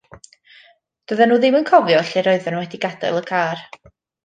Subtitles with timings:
[1.11, 3.63] Doedden nhw ddim yn cofio lle roedden nhw wedi gadael y car.